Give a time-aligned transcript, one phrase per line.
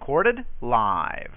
[0.00, 1.32] Recorded live.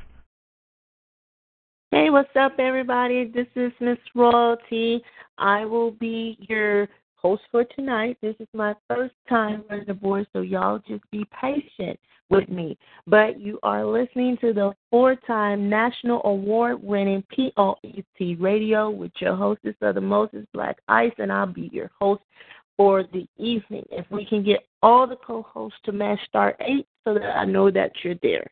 [1.90, 3.26] Hey, what's up, everybody?
[3.26, 5.02] This is Miss Royalty.
[5.40, 8.18] I will be your host for tonight.
[8.22, 12.78] This is my first time running the board, so y'all just be patient with me.
[13.08, 19.36] But you are listening to the four time national award winning POET radio with your
[19.36, 22.22] hostess of the Moses Black Ice, and I'll be your host
[22.78, 23.84] for the evening.
[23.92, 27.44] If we can get all the co hosts to match star eight so that I
[27.44, 28.48] know that you're there.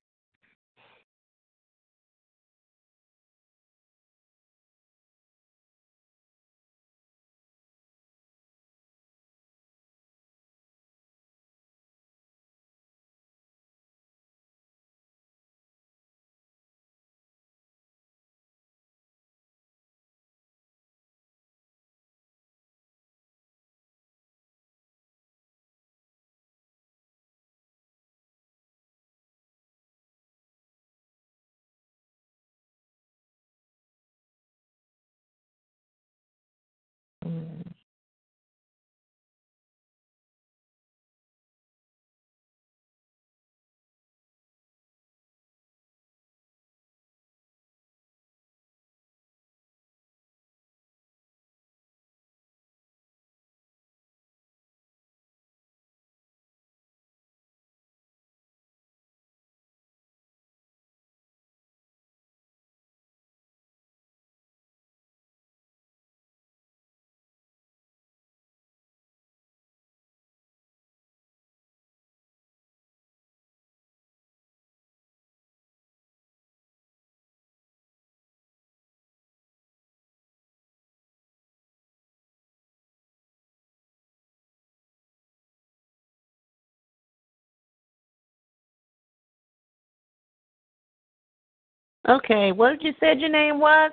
[92.10, 93.92] Okay, what did you said your name was?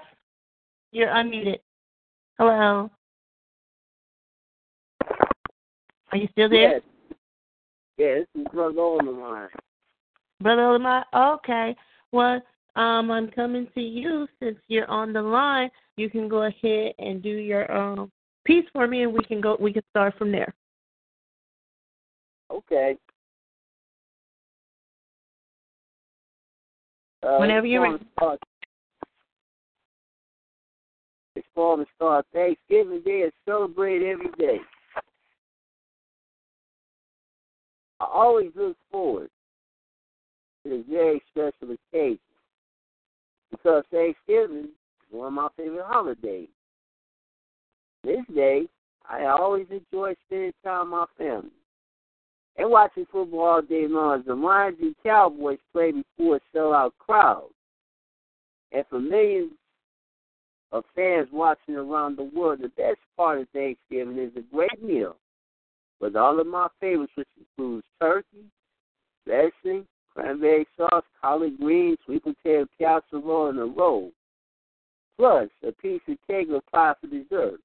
[0.91, 1.59] You're unmuted.
[2.38, 2.91] Hello.
[6.12, 6.72] Are you still there?
[6.72, 6.82] Yes.
[7.99, 9.49] Yeah, this is Brother Olamide.
[10.41, 11.05] Brother Olamide?
[11.15, 11.76] Okay.
[12.12, 12.41] Well,
[12.76, 15.69] um, I'm coming to you since you're on the line.
[15.99, 18.10] You can go ahead and do your um
[18.47, 19.59] piece for me, and we can go.
[19.60, 20.55] We can start from there.
[22.50, 22.97] Okay.
[27.26, 28.04] Uh, Whenever you're ready.
[28.16, 28.38] Start,
[31.34, 34.60] it's going to start Thanksgiving Day is celebrated every day.
[37.98, 39.28] I always look forward
[40.62, 42.19] to this very special occasion
[43.50, 44.70] because Thanksgiving is
[45.10, 46.48] one of my favorite holidays.
[48.04, 48.66] This day,
[49.08, 51.50] I always enjoy spending time with my family
[52.59, 57.49] and watching football all day long the Lions and Cowboys play before a sellout crowd.
[58.72, 59.53] And for millions
[60.72, 65.17] of fans watching around the world, the best part of Thanksgiving is a great meal
[66.00, 68.44] with all of my favorites, which includes turkey,
[69.27, 74.11] dressing, cranberry sauce, collard greens, sweet potato casserole, and a roll,
[75.19, 77.61] plus a piece of cake or pie for dessert.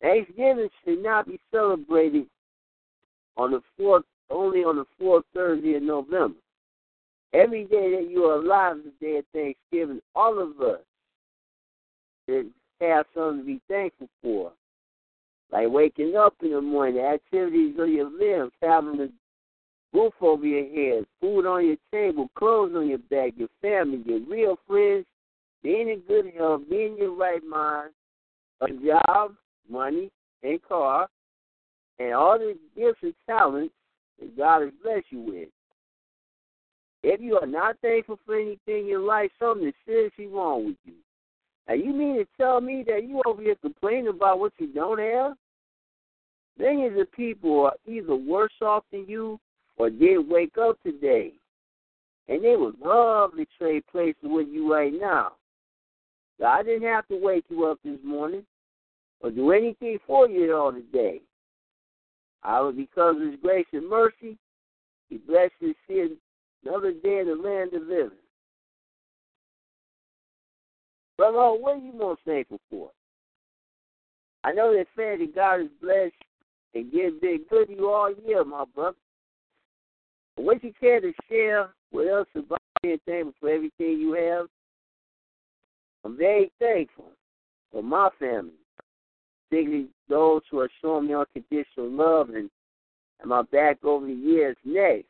[0.00, 2.26] Thanksgiving should not be celebrated
[3.36, 6.38] on the fourth, only on the fourth Thursday of November.
[7.32, 10.00] Every day that you are alive is the day of Thanksgiving.
[10.14, 10.80] All of us
[12.80, 14.52] have something to be thankful for.
[15.50, 19.08] Like waking up in the morning, the activities of your limbs, having a
[19.96, 20.64] roof over your
[20.96, 25.04] head, food on your table, clothes on your back, your family, your real friends,
[25.62, 27.90] being in good health, being in your right mind,
[28.62, 29.34] a job,
[29.68, 30.10] money,
[30.42, 31.08] and car,
[32.02, 33.74] and all the gifts and talents
[34.20, 35.48] that God has blessed you with.
[37.02, 40.94] If you are not thankful for anything in life, something is seriously wrong with you.
[41.68, 44.98] Now, you mean to tell me that you over here complaining about what you don't
[44.98, 45.32] have?
[46.58, 49.38] Millions of people are either worse off than you
[49.76, 51.32] or did wake up today.
[52.28, 55.32] And they would love to trade places with you right now.
[56.40, 58.44] God didn't have to wake you up this morning
[59.20, 61.20] or do anything for you at all today.
[62.42, 64.36] However, because of his grace and mercy,
[65.08, 66.16] he blessed to see
[66.64, 68.10] another day in the land of living.
[71.16, 72.90] Brother, what are you most thankful for?
[74.44, 76.14] I know that fact that God has blessed
[76.74, 78.96] and gives been good to you all year, my brother.
[80.36, 84.46] What you care to share with us about being thankful for everything you have?
[86.04, 87.12] I'm very thankful
[87.70, 88.52] for my family,
[89.52, 92.50] particularly those who are showing me unconditional love and,
[93.20, 94.56] and my back over the years.
[94.64, 95.06] Next,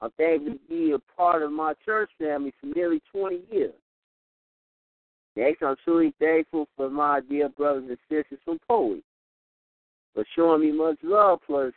[0.00, 3.74] I'm thankful to be a part of my church family for nearly 20 years.
[5.36, 9.02] Next, I'm truly thankful for my dear brothers and sisters from Poet
[10.14, 11.72] for showing me much love, plus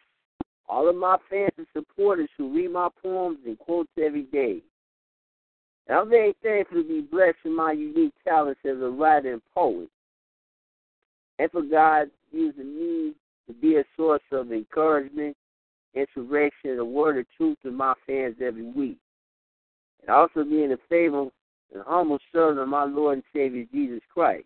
[0.67, 4.61] all of my fans and supporters who read my poems and quotes every day.
[5.87, 9.41] And I'm very thankful to be blessed with my unique talents as a writer and
[9.53, 9.89] poet.
[11.39, 13.13] And for God using me
[13.47, 15.35] to be a source of encouragement,
[15.93, 18.97] inspiration, a word of truth to my fans every week.
[20.01, 21.31] And also being a faithful
[21.73, 24.45] and humble servant of my Lord and Savior Jesus Christ.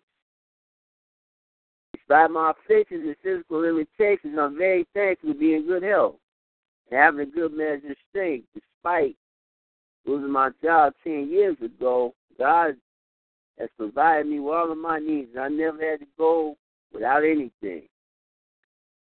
[1.94, 6.16] Despite my afflictions and physical limitations, I'm very thankful to be in good health
[6.90, 8.48] and having a good measure of strength.
[8.54, 9.16] Despite
[10.06, 12.74] losing my job 10 years ago, God
[13.58, 16.56] has provided me with all of my needs, and I never had to go
[16.92, 17.82] without anything.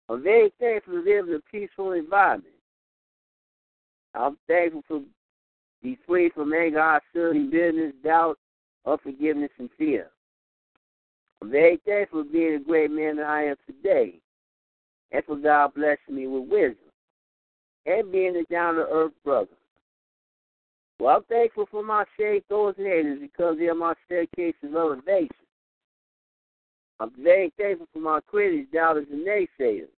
[0.08, 2.54] I'm very thankful to live in a peaceful environment.
[4.14, 5.02] I'm thankful for
[5.82, 8.38] be free from anger, hostility, bitterness, doubt,
[8.86, 10.08] unforgiveness, and fear.
[11.42, 14.18] I'm very thankful for being a great man that I am today,
[15.12, 16.90] and for God blessing me with wisdom,
[17.84, 19.50] and being a down to earth brother.
[20.98, 25.28] Well, I'm thankful for my shade those haters because they're my staircase of elevation.
[27.04, 29.88] I'm very thankful for my critics, doubters, and naysayers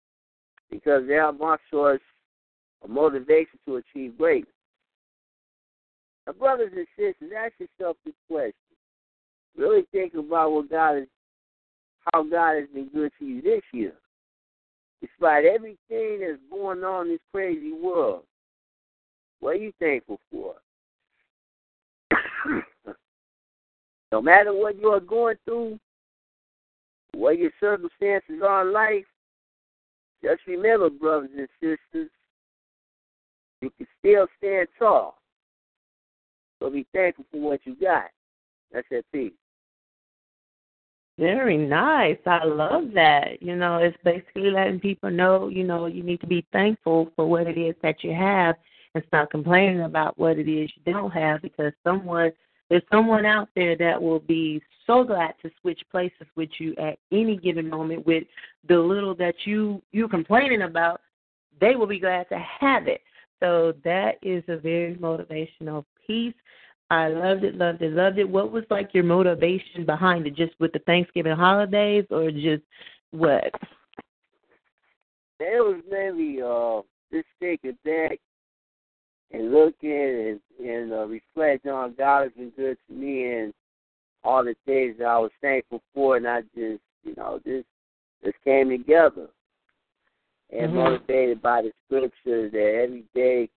[0.72, 2.00] because they are my source
[2.82, 4.50] of motivation to achieve greatness.
[6.26, 8.54] Now, brothers and sisters, ask yourself this question.
[9.56, 11.06] Really think about what God is,
[12.12, 13.92] how God has been good to you this year.
[15.00, 18.24] Despite everything that's going on in this crazy world,
[19.38, 20.54] what are you thankful for?
[24.10, 25.78] no matter what you are going through,
[27.16, 29.04] what your circumstances are in life,
[30.22, 32.10] just remember, brothers and sisters,
[33.60, 35.18] you can still stand tall.
[36.60, 38.10] So be thankful for what you got.
[38.72, 39.32] That's that piece.
[41.18, 42.18] Very nice.
[42.26, 43.42] I love that.
[43.42, 47.26] You know, it's basically letting people know, you know, you need to be thankful for
[47.26, 48.56] what it is that you have
[48.94, 52.32] and stop complaining about what it is you don't have because someone
[52.68, 56.98] there's someone out there that will be so glad to switch places with you at
[57.12, 58.24] any given moment with
[58.68, 61.00] the little that you you're complaining about,
[61.60, 63.00] they will be glad to have it.
[63.40, 66.34] So that is a very motivational piece.
[66.90, 68.28] I loved it, loved it, loved it.
[68.28, 70.36] What was like your motivation behind it?
[70.36, 72.62] Just with the Thanksgiving holidays, or just
[73.10, 73.50] what?
[75.38, 78.18] It was mainly uh, just taking back
[79.32, 83.54] and looking and, and uh, reflecting on God has been good to me and
[84.24, 87.64] all the things that I was thankful for, and I just, you know, this
[88.24, 89.28] just came together
[90.50, 90.76] and mm-hmm.
[90.76, 93.48] motivated by the scripture that every day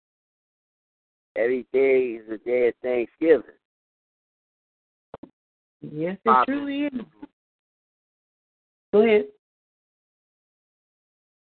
[1.36, 3.56] every day is a day of Thanksgiving.
[5.82, 7.02] Yes, it truly is.
[8.92, 9.26] Go ahead.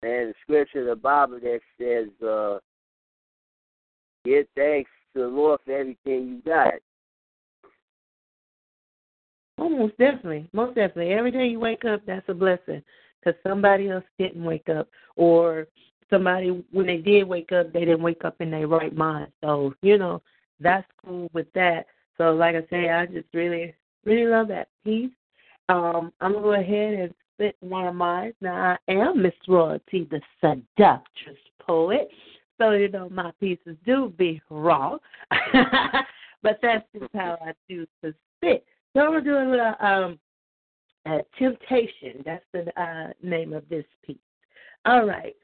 [0.02, 2.58] And the scripture, the Bible that says, uh,
[4.24, 6.74] give thanks to the Lord for everything you got.
[9.58, 10.48] Oh, most definitely.
[10.52, 11.12] Most definitely.
[11.12, 12.82] Every day you wake up, that's a blessing.
[13.20, 14.88] Because somebody else didn't wake up.
[15.16, 15.66] Or
[16.10, 19.28] somebody when they did wake up, they didn't wake up in their right mind.
[19.42, 20.20] So you know
[20.58, 21.86] that's cool with that.
[22.18, 23.74] So like I say, I just really
[24.04, 25.10] really love that piece.
[25.68, 28.34] Um, I'm gonna go ahead and spit one of mine.
[28.40, 32.08] Now I am Miss Royalty, the seductress poet.
[32.60, 34.98] So you know my pieces do be raw,
[36.42, 38.66] but that's just how I do to spit.
[38.92, 40.18] So I'm gonna do a little um,
[41.06, 42.22] uh, temptation.
[42.26, 44.18] That's the uh, name of this piece.
[44.84, 45.34] All right.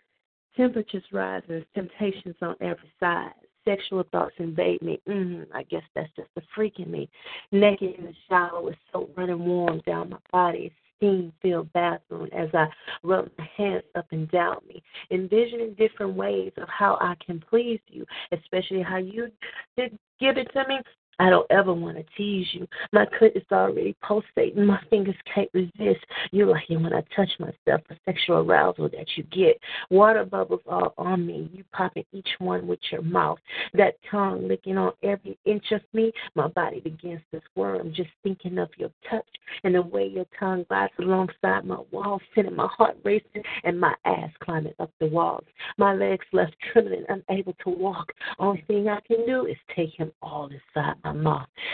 [0.56, 3.32] Temperatures rising, temptations on every side.
[3.64, 5.00] Sexual thoughts invade me.
[5.08, 7.08] Mm, I guess that's just the freak in me.
[7.50, 10.72] Naked in the shower with soap running warm down my body.
[10.96, 12.66] Steam filled bathroom as I
[13.02, 17.80] rub my hands up and down me, envisioning different ways of how I can please
[17.88, 19.30] you, especially how you
[19.76, 20.78] did give it to me
[21.18, 22.66] I don't ever want to tease you.
[22.92, 24.66] My clit is already pulsating.
[24.66, 26.04] My fingers can't resist.
[26.30, 29.58] You like it when I touch myself, the sexual arousal that you get.
[29.90, 31.50] Water bubbles all on me.
[31.54, 33.38] You popping each one with your mouth.
[33.72, 36.12] That tongue licking on every inch of me.
[36.34, 39.26] My body begins to squirm just thinking of your touch
[39.64, 43.94] and the way your tongue glides alongside my walls, sending my heart racing and my
[44.04, 45.44] ass climbing up the walls.
[45.78, 48.12] My legs left trembling, unable to walk.
[48.38, 50.94] Only thing I can do is take him all inside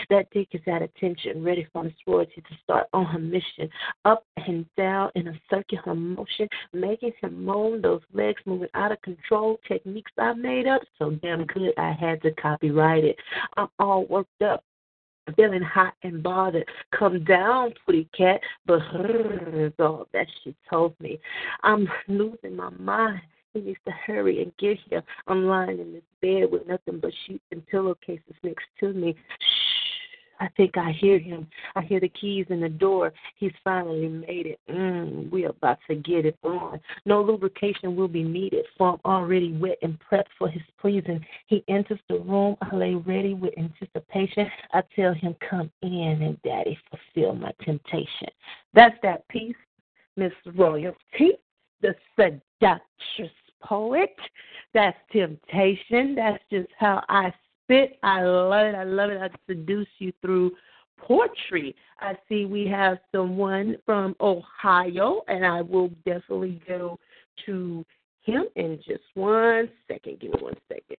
[0.09, 3.69] That dick is at attention, ready for Miss Royalty to start on her mission.
[4.05, 9.01] Up and down in a circular motion, making him moan, those legs moving out of
[9.01, 13.15] control, techniques I made up so damn good I had to copyright it.
[13.57, 14.63] I'm all worked up
[15.35, 16.67] feeling hot and bothered.
[16.97, 18.81] Come down, pretty cat, but
[19.53, 21.19] is all that she told me.
[21.63, 23.21] I'm losing my mind.
[23.53, 25.03] He needs to hurry and get here.
[25.27, 29.15] I'm lying in this bed with nothing but sheets and pillowcases next to me.
[29.39, 29.73] Shh.
[30.39, 31.47] I think I hear him.
[31.75, 33.13] I hear the keys in the door.
[33.37, 34.59] He's finally made it.
[34.69, 36.79] Mm, we're about to get it on.
[37.05, 41.25] No lubrication will be needed, for I'm already wet and prepped for his pleasing.
[41.47, 42.57] He enters the room.
[42.61, 44.49] I lay ready with anticipation.
[44.73, 48.29] I tell him, Come in and daddy, fulfill my temptation.
[48.73, 49.55] That's that piece,
[50.17, 51.37] Miss Royalty,
[51.81, 53.31] the seductress
[53.63, 54.15] poet.
[54.73, 56.15] That's temptation.
[56.15, 57.97] That's just how I spit.
[58.03, 58.75] I love it.
[58.75, 59.21] I love it.
[59.21, 60.51] I seduce you through
[60.97, 61.75] poetry.
[61.99, 66.99] I see we have someone from Ohio, and I will definitely go
[67.45, 67.85] to
[68.21, 70.19] him in just one second.
[70.19, 70.97] Give me one second.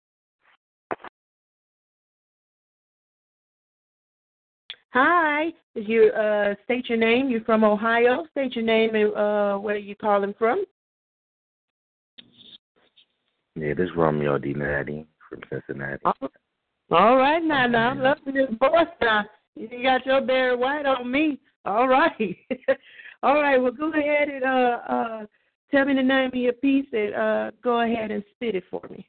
[4.93, 7.27] Hi, you uh, state your name.
[7.29, 8.25] You're from Ohio.
[8.32, 10.65] State your name and uh, where you calling from.
[13.55, 14.53] Yeah, this is Romeo D.
[14.53, 16.01] Natty from Cincinnati.
[16.05, 16.29] Oh,
[16.91, 19.25] all right, now, now I'm loving this voice now.
[19.55, 21.39] You got your Barry White on me.
[21.65, 22.12] All right.
[23.24, 25.25] All right, well, go ahead and uh, uh,
[25.72, 28.81] tell me the name of your piece and uh, go ahead and spit it for
[28.89, 29.07] me.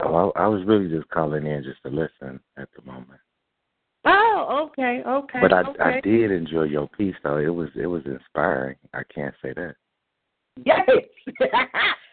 [0.00, 3.18] Oh, I, I was really just calling in just to listen at the moment.
[4.04, 5.38] Oh, okay, okay.
[5.42, 5.82] But I okay.
[5.82, 7.38] I did enjoy your piece though.
[7.38, 8.76] It was it was inspiring.
[8.94, 9.74] I can't say that.
[10.64, 10.88] Yes.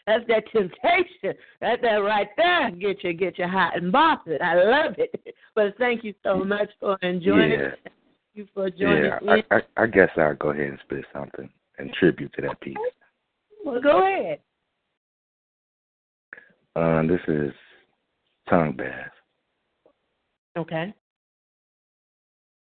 [0.08, 1.34] That's that temptation.
[1.62, 2.70] That's that right there.
[2.72, 4.42] Get you, get you hot and bothered.
[4.42, 5.36] I love it.
[5.56, 7.58] But thank you so much for enjoying yeah.
[7.60, 7.80] it.
[7.86, 7.94] Thank
[8.34, 9.20] you for joining yeah.
[9.26, 12.76] I, I, I guess I'll go ahead and spit something in tribute to that piece.
[13.64, 14.40] Well, go ahead.
[16.76, 17.54] Um, this is
[18.50, 19.12] tongue bath.
[20.58, 20.94] Okay.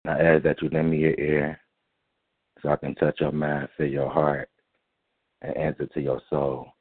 [0.05, 1.59] I ask that you lend me your ear
[2.61, 4.47] so I can touch your mind, feel your heart,
[5.41, 6.71] and answer to your soul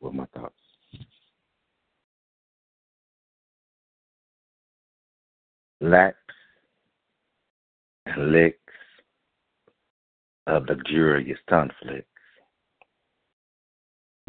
[0.00, 0.54] with my thoughts.
[5.80, 6.16] Laps
[8.06, 8.58] and licks
[10.46, 12.06] of luxurious tongue flicks.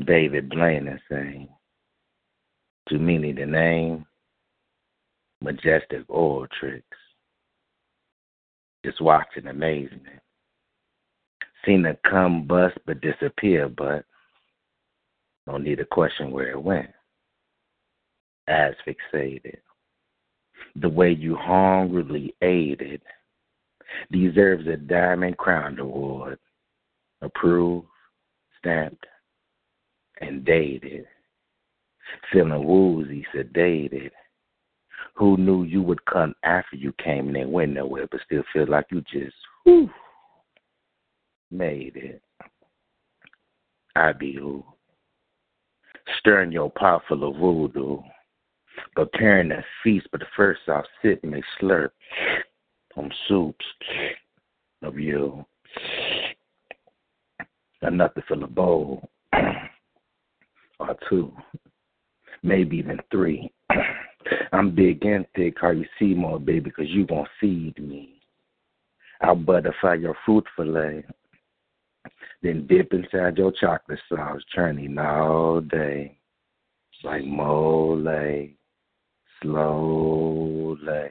[0.05, 1.49] David Blaine is saying,
[2.87, 4.05] to many the name,
[5.41, 6.97] majestic oil tricks.
[8.85, 10.21] Just watching amazement.
[11.65, 14.05] Seen it come bust but disappear, but
[15.47, 16.89] don't need to question where it went.
[18.47, 19.57] As fixated.
[20.75, 23.01] The way you hungrily ate it
[24.11, 26.39] deserves a diamond crown award.
[27.21, 27.87] Approved,
[28.59, 29.05] stamped,
[30.21, 31.05] and dated.
[32.31, 34.11] Feeling woozy, sedated.
[35.15, 38.67] Who knew you would come after you came and then went nowhere, but still feel
[38.67, 39.89] like you just whew,
[41.51, 42.21] made it.
[43.95, 44.63] I be who?
[46.17, 47.99] Stirring your pot full of voodoo.
[48.95, 51.89] Preparing a feast, but first I'll sit and slurp
[52.95, 53.65] on soups
[54.81, 55.45] of you.
[57.81, 59.09] Enough to fill a bowl
[60.79, 61.31] or two,
[62.43, 63.51] maybe even three.
[64.51, 68.19] I'm big and thick, how you see more, baby, because you gon' feed me.
[69.21, 71.05] I'll butterfly your fruit fillet,
[72.41, 76.17] then dip inside your chocolate sauce, churning all day,
[77.03, 78.03] like mole,
[79.41, 81.09] slowly.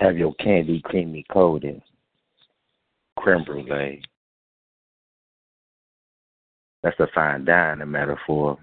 [0.00, 1.82] Have your candy creamy coating,
[3.18, 4.02] creme brulee.
[6.82, 8.58] That's a fine dining metaphor.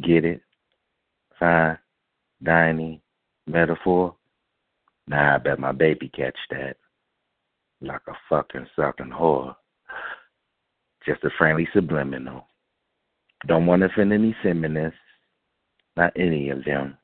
[0.00, 0.42] Get it?
[1.38, 1.78] Fine
[2.42, 3.00] dining
[3.46, 4.16] metaphor.
[5.06, 6.76] Nah, I bet my baby catch that.
[7.84, 9.54] Like a fucking sucking whore.
[11.06, 12.46] Just a friendly subliminal.
[13.46, 14.98] Don't want to offend any feminists.
[15.94, 16.96] Not any of them.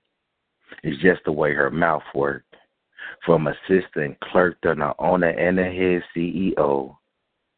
[0.82, 2.56] It's just the way her mouth worked.
[3.26, 6.96] From assistant clerk to the owner and the head CEO,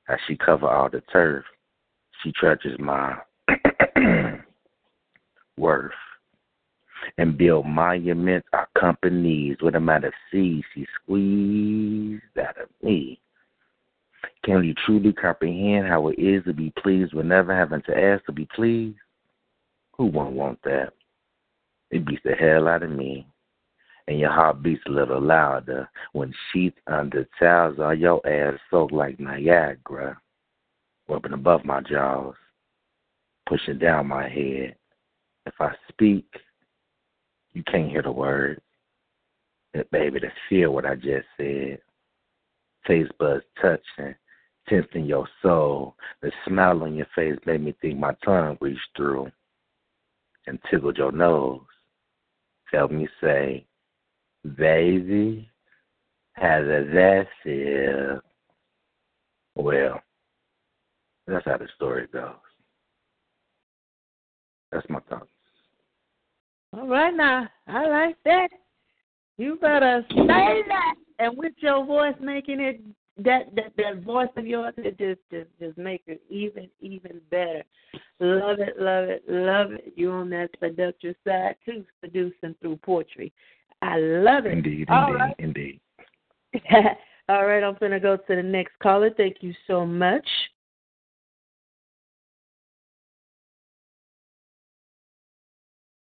[0.08, 1.44] as she cover all the turf,
[2.22, 3.16] she treasures my
[5.56, 5.92] worth
[7.18, 13.20] and build monuments our companies with amount of seeds she squeezed out of me.
[14.44, 18.24] Can you truly comprehend how it is to be pleased with never having to ask
[18.26, 18.98] to be pleased?
[19.96, 20.92] Who won't want that?
[21.90, 23.26] It beats the hell out of me.
[24.08, 28.92] And your heart beats a little louder when sheets under towels are your ass soaked
[28.92, 30.18] like Niagara,
[31.08, 32.34] rubbing above my jaws,
[33.48, 34.74] pushing down my head.
[35.46, 36.26] If I speak,
[37.54, 38.60] you can't hear the words.
[39.90, 41.78] Baby, to feel what I just said.
[42.86, 44.14] Taste buds touching,
[44.68, 45.94] tensing your soul.
[46.20, 49.30] The smile on your face made me think my tongue reached through
[50.46, 51.60] and tickled your nose.
[52.72, 53.64] Help me say,
[54.56, 55.48] baby,
[56.32, 58.20] how does that feel?
[59.54, 60.00] Well,
[61.26, 62.32] that's how the story goes.
[64.70, 65.28] That's my thoughts.
[66.74, 68.48] All right now, I like that.
[69.36, 72.80] You better say that, and with your voice making it
[73.18, 77.62] that that that voice of yours, it just just just make it even even better.
[78.20, 79.92] Love it, love it, love it.
[79.96, 83.32] You on that seductive side too, seducing through poetry.
[83.82, 84.52] I love it.
[84.52, 85.34] Indeed, All indeed, right.
[85.38, 85.80] indeed.
[87.28, 89.10] All right, I'm gonna go to the next caller.
[89.16, 90.26] Thank you so much.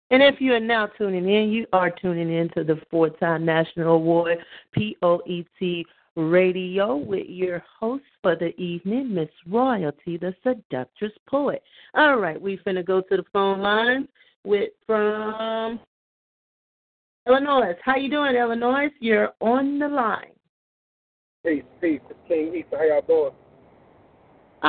[0.09, 3.45] And if you are now tuning in, you are tuning in to the four time
[3.45, 4.37] National Award
[4.73, 5.85] POET
[6.15, 11.61] Radio with your host for the evening, Miss Royalty, the seductress poet.
[11.93, 14.07] All right, we finna go to the phone lines
[14.43, 15.79] with from
[17.27, 17.73] Illinois.
[17.83, 18.87] How you doing, Illinois?
[18.99, 20.31] You're on the line.
[21.45, 21.99] Peace, peace.
[22.09, 22.77] It's King Easter.
[22.77, 23.33] How y'all doing?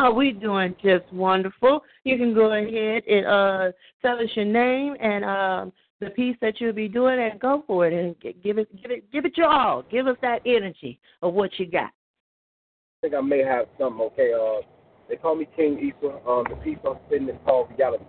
[0.00, 1.82] Oh, we doing just wonderful.
[2.04, 6.60] You can go ahead and uh, tell us your name and um, the piece that
[6.60, 9.48] you'll be doing, and go for it and give it, give it, give it your
[9.48, 9.82] all.
[9.90, 11.90] Give us that energy of what you got.
[11.90, 14.00] I think I may have something.
[14.12, 14.32] Okay.
[14.32, 14.64] Uh,
[15.08, 16.16] they call me King Easter.
[16.28, 18.04] Um, the piece I'm spitting is called Reality.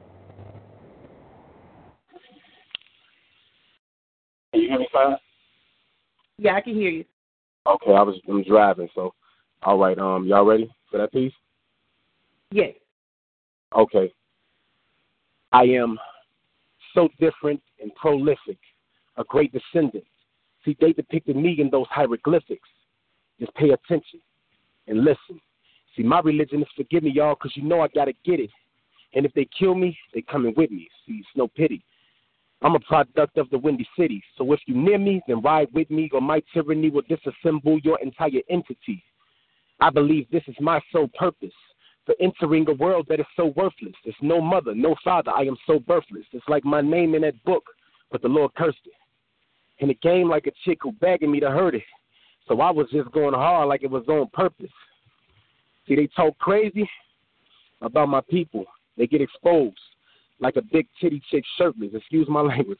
[4.51, 5.15] Can you hear me fine?
[6.37, 7.05] Yeah, I can hear you.
[7.65, 9.15] Okay, I was I'm driving, so
[9.63, 9.97] all right.
[9.97, 11.33] Um, y'all ready for that piece?
[12.51, 12.73] Yes.
[13.75, 14.11] Okay.
[15.51, 15.99] I am
[16.93, 18.57] so different and prolific,
[19.17, 20.05] a great descendant.
[20.65, 22.67] See, they depicted me in those hieroglyphics.
[23.39, 24.19] Just pay attention
[24.87, 25.39] and listen.
[25.95, 28.49] See, my religion is forgive me, y'all, because you know I got to get it.
[29.13, 30.87] And if they kill me, they coming with me.
[31.05, 31.83] See, it's no pity.
[32.61, 34.21] I'm a product of the Windy City.
[34.37, 37.99] So if you near me, then ride with me, or my tyranny will disassemble your
[38.01, 39.01] entire entity.
[39.79, 41.53] I believe this is my sole purpose
[42.05, 43.93] for entering a world that is so worthless.
[44.03, 45.31] There's no mother, no father.
[45.35, 46.25] I am so worthless.
[46.31, 47.63] It's like my name in that book,
[48.11, 48.93] but the Lord cursed it.
[49.79, 51.83] And it came like a chick who begging me to hurt it.
[52.47, 54.71] So I was just going hard like it was on purpose.
[55.87, 56.89] See, they talk crazy
[57.81, 58.65] about my people.
[58.97, 59.79] They get exposed
[60.39, 61.91] like a big titty chick shirtless.
[61.93, 62.79] Excuse my language.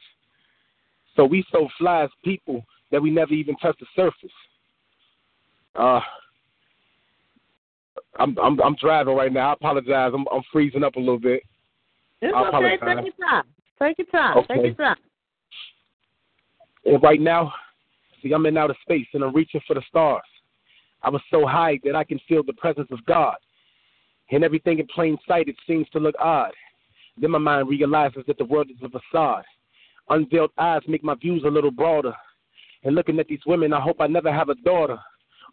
[1.16, 4.36] So we so fly as people that we never even touch the surface.
[5.76, 6.00] Uh,
[8.18, 9.50] I'm I'm I'm driving right now.
[9.50, 10.12] I apologize.
[10.14, 11.44] I'm I'm freezing up a little bit.
[12.22, 12.76] It's I okay.
[12.76, 12.80] apologize.
[12.82, 13.44] Take your time.
[13.82, 14.44] Take your time.
[14.48, 14.98] Take your time.
[16.86, 17.54] And right now,
[18.22, 20.24] see, I'm in outer space and I'm reaching for the stars.
[21.02, 23.36] I was so high that I can feel the presence of God.
[24.32, 26.52] And everything in plain sight, it seems to look odd.
[27.20, 29.44] Then my mind realizes that the world is a facade.
[30.10, 32.14] Unveiled eyes make my views a little broader.
[32.84, 34.98] And looking at these women, I hope I never have a daughter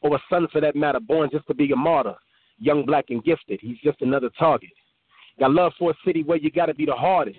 [0.02, 2.14] or a son for that matter, born just to be a martyr.
[2.58, 3.60] Young, black, and gifted.
[3.60, 4.70] He's just another target.
[5.38, 7.38] Got love for a city where you got to be the hardest.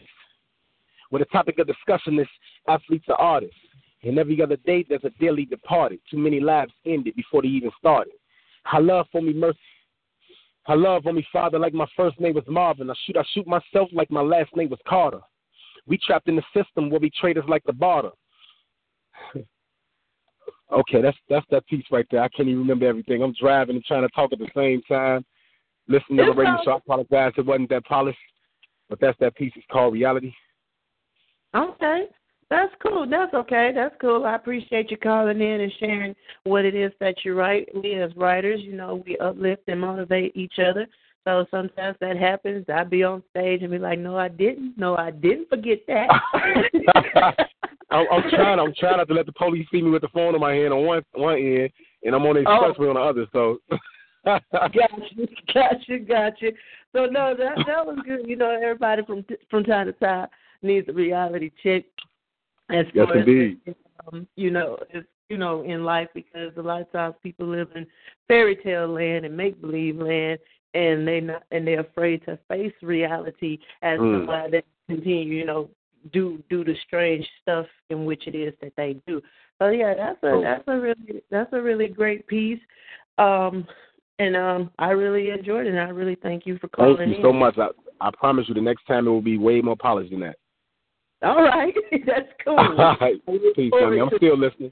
[1.10, 2.28] Where the topic of discussion is
[2.68, 3.56] athletes or artists.
[4.04, 6.00] And every other day there's a daily departed.
[6.10, 8.14] Too many lives ended before they even started.
[8.66, 9.58] I love for me mercy.
[10.68, 12.90] I love on me father like my first name was Marvin.
[12.90, 15.22] I shoot I shoot myself like my last name was Carter.
[15.86, 18.12] We trapped in the system where we traders like the barter.
[20.72, 22.22] okay, that's that's that piece right there.
[22.22, 23.22] I can't even remember everything.
[23.22, 25.26] I'm driving and trying to talk at the same time.
[25.88, 26.72] Listening to the radio show.
[26.72, 28.18] I apologize it wasn't that polished.
[28.90, 29.52] But that's that piece.
[29.56, 30.34] It's called reality.
[31.56, 32.06] Okay.
[32.50, 33.06] That's cool.
[33.10, 33.72] That's okay.
[33.76, 34.26] That's cool.
[34.26, 37.68] I appreciate you calling in and sharing what it is that you write.
[37.76, 40.88] We as writers, you know, we uplift and motivate each other.
[41.26, 42.66] So sometimes that happens.
[42.74, 44.78] I'd be on stage and be like, "No, I didn't.
[44.78, 46.08] No, I didn't forget that."
[47.90, 48.60] I'm, I'm trying.
[48.60, 50.74] I'm trying not to let the police see me with the phone in my hand
[50.74, 51.70] on one one end,
[52.04, 52.74] and I'm on the Oh.
[52.74, 53.26] expressway on the other.
[53.32, 53.60] So.
[54.26, 56.52] gotcha, gotcha, gotcha.
[56.94, 58.28] So no, that that was good.
[58.28, 60.28] You know, everybody from from time to time
[60.62, 61.84] needs a reality check.
[62.70, 63.60] As Yes, far indeed.
[63.68, 63.76] as
[64.12, 67.70] um, you know, as, you know, in life because a lot of times people live
[67.76, 67.88] in
[68.28, 70.40] fairy tale land and make believe land,
[70.74, 74.20] and they not and they're afraid to face reality as Mm.
[74.22, 75.38] to why they continue.
[75.40, 75.70] You know,
[76.12, 79.22] do do the strange stuff in which it is that they do.
[79.60, 80.42] So yeah, that's a Oh.
[80.42, 82.60] that's a really that's a really great piece.
[83.18, 83.68] Um,
[84.20, 85.70] and um, I really enjoyed it.
[85.70, 87.22] and I really thank you for calling Thank you in.
[87.22, 87.58] so much.
[87.58, 87.70] I,
[88.02, 90.38] I promise you, the next time it will be way more polished than that.
[91.24, 91.74] All right,
[92.06, 92.58] that's cool.
[92.60, 93.16] All right.
[93.56, 94.00] Peace, forward honey.
[94.00, 94.72] I'm still listening.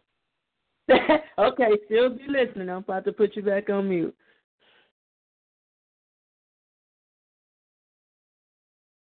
[1.40, 2.70] okay, still be listening.
[2.70, 4.16] I'm about to put you back on mute.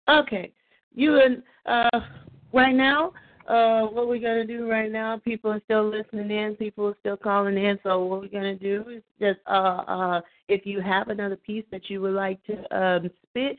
[0.08, 0.52] Okay,
[0.98, 2.00] you and uh,
[2.52, 3.12] right now,
[3.48, 5.18] uh, what we're gonna do right now?
[5.18, 6.54] People are still listening in.
[6.56, 7.78] People are still calling in.
[7.82, 11.88] So what we're gonna do is just uh, uh, if you have another piece that
[11.88, 13.56] you would like to um, spit,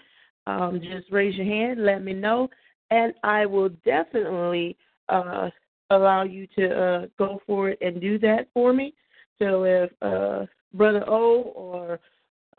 [0.47, 1.85] um, just raise your hand.
[1.85, 2.49] Let me know,
[2.91, 5.49] and I will definitely uh,
[5.89, 8.93] allow you to uh, go for it and do that for me.
[9.39, 11.99] So if uh, Brother O or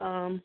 [0.00, 0.42] um,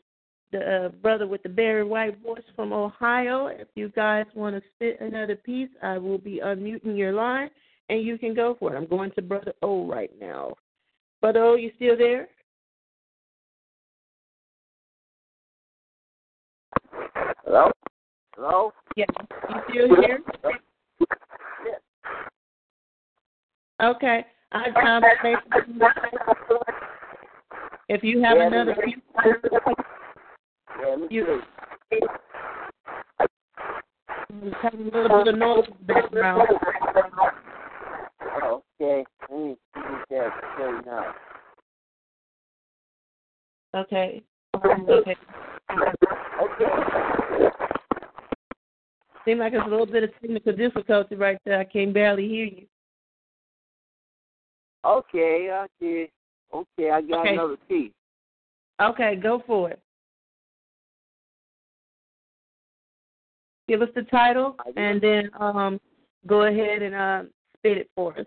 [0.52, 4.62] the uh, brother with the Barry White voice from Ohio, if you guys want to
[4.74, 7.50] spit another piece, I will be unmuting your line
[7.88, 8.76] and you can go for it.
[8.76, 10.54] I'm going to Brother O right now.
[11.20, 12.28] Brother O, you still there?
[17.44, 17.70] Hello?
[18.34, 18.72] Hello?
[18.96, 19.04] Yeah.
[19.74, 20.20] You still here?
[23.82, 24.24] Okay.
[24.52, 25.02] I um,
[27.88, 29.74] if you have Yeah, another piece, Yeah, let me
[31.10, 31.42] You-
[31.90, 32.00] see.
[34.62, 36.48] have a little bit of noise in the background.
[38.42, 39.04] Okay.
[39.30, 41.14] Let me get that straightened out.
[43.74, 44.22] Okay.
[44.54, 45.16] Okay.
[46.42, 46.66] Okay.
[49.24, 51.58] Seems like there's a little bit of technical difficulty right there.
[51.58, 52.66] I can barely hear you.
[54.84, 56.10] Okay, okay.
[56.54, 57.32] Okay, I got Okay.
[57.32, 57.92] another piece.
[58.80, 59.80] Okay, go for it.
[63.68, 65.80] Give us the title and then um
[66.26, 67.22] go ahead and uh,
[67.56, 68.26] spit it for us.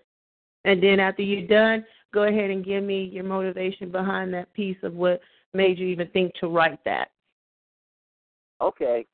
[0.65, 4.77] And then after you're done, go ahead and give me your motivation behind that piece
[4.83, 5.21] of what
[5.53, 7.09] made you even think to write that.
[8.61, 9.05] Okay.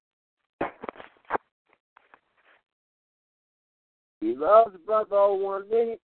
[4.22, 6.02] He loves brother all one minute.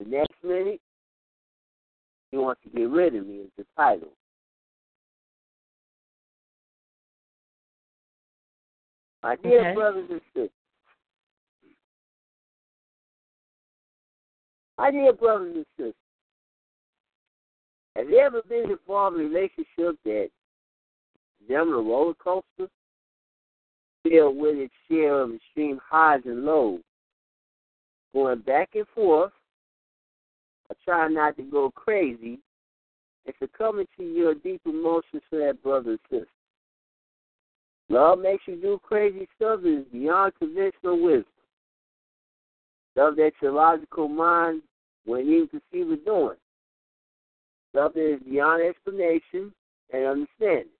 [0.00, 0.80] The next minute,
[2.30, 4.12] he wants to get rid of me is the title.
[9.22, 9.74] My dear Okay.
[9.74, 10.50] brothers and sisters.
[14.78, 15.94] My dear brothers and sisters.
[17.96, 20.30] Have you ever been involved in a relationship that
[21.40, 22.70] resembled a roller coaster?
[24.02, 26.80] Filled with its share of extreme highs and lows,
[28.14, 29.32] going back and forth,
[30.70, 32.38] or trying not to go crazy,
[33.26, 36.26] and succumbing to your deep emotions for that brother and sister.
[37.90, 41.24] Love makes you do crazy stuff that is beyond conventional wisdom.
[42.92, 44.62] Stuff that your logical mind
[45.06, 46.36] wouldn't even conceive of doing.
[47.72, 49.52] Stuff that is beyond explanation
[49.92, 50.70] and understanding.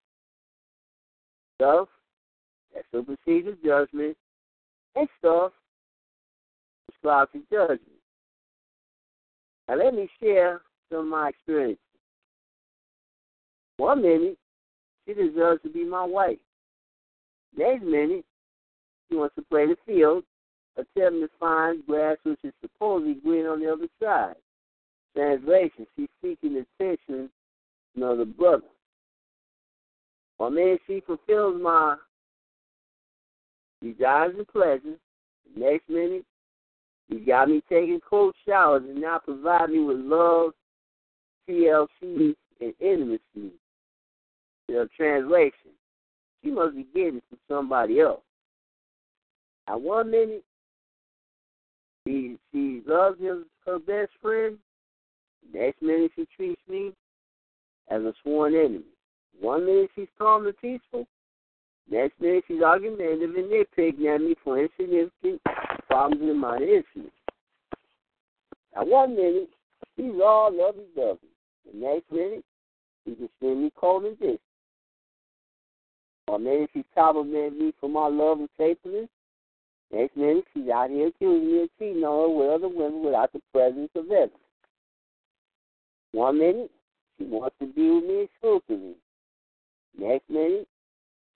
[1.57, 1.89] Stuff
[2.75, 4.17] that supersedes judgment
[4.95, 5.51] and stuff
[6.89, 7.83] describes your judgment.
[9.69, 11.83] Now let me share some of my experiences.
[13.79, 14.39] One minute,
[15.07, 16.39] she deserves to be my wife.
[17.57, 18.25] Next minute,
[19.09, 20.25] she wants to play the field,
[20.77, 24.37] attempting to find grass which is supposedly green on the other side.
[25.15, 27.31] Translation, she's seeking attention
[27.93, 28.67] from another brother.
[30.37, 31.97] One minute she fulfills my
[33.83, 34.99] desires and pleasures.
[35.55, 36.25] The next minute,
[37.09, 40.53] you got me taking cold showers and now provide me with love,
[41.49, 43.53] TLC, and intimacy.
[44.69, 45.73] The translation.
[46.43, 48.23] She must be getting it from somebody else.
[49.69, 50.45] At one minute,
[52.07, 53.19] she she loves
[53.67, 54.59] her best friend.
[55.53, 56.93] Next minute, she treats me
[57.89, 58.85] as a sworn enemy.
[59.41, 61.07] One minute, she's calm and peaceful.
[61.91, 65.41] Next minute, she's argumentative and nitpicking at me for insignificant
[65.89, 67.13] problems in my incident.
[68.77, 69.51] At one minute,
[69.97, 71.19] she's all lovey-dovey.
[71.67, 72.45] The next minute,
[73.05, 74.41] she's me cold and distant.
[76.31, 79.09] Or maybe she's complimenting me for my love and faithfulness.
[79.93, 83.33] Next minute, she's out here accusing me of cheating on her with other women without
[83.33, 84.39] the presence of evidence.
[86.13, 86.71] One minute,
[87.19, 88.95] she wants to be with me exclusively.
[89.99, 90.69] Next minute,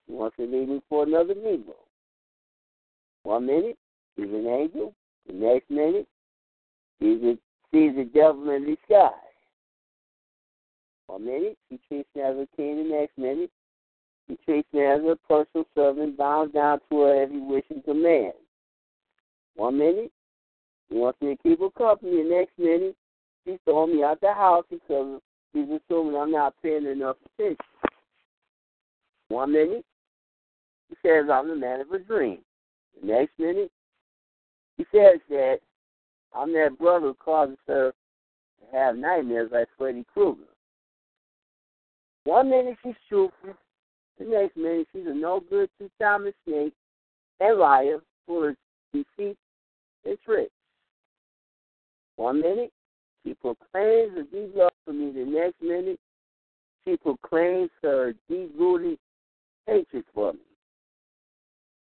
[0.05, 1.75] she wants to leave me for another Negro.
[3.23, 3.77] One minute,
[4.15, 4.93] she's an angel.
[5.27, 6.07] The next minute,
[7.01, 7.37] she's a,
[7.69, 9.11] she's a devil in disguise.
[11.07, 12.77] One minute, she treats me as a king.
[12.77, 13.51] The next minute,
[14.27, 18.33] she treats me as a personal servant bound down to her every wish and command.
[19.55, 20.11] One minute,
[20.89, 22.23] he wants me to keep her company.
[22.23, 22.95] The next minute,
[23.45, 25.21] he's throwing me out the house because
[25.53, 27.57] she's assuming I'm not paying enough attention.
[29.29, 29.85] One minute,
[30.89, 32.39] he says I'm the man of her dream.
[33.01, 33.71] The next minute,
[34.77, 35.57] he says that
[36.33, 40.43] I'm that brother who causes her to have nightmares like Freddy Krueger.
[42.25, 43.53] One minute she's truthful,
[44.19, 46.73] the next minute she's a no good two timing snake
[47.39, 48.55] and liar full of
[48.93, 49.37] deceit
[50.05, 50.51] and tricks.
[52.15, 52.71] One minute
[53.23, 55.99] she proclaims a deep love for me, the next minute
[56.85, 58.97] she proclaims her deep rooted
[59.67, 60.39] hatred for me.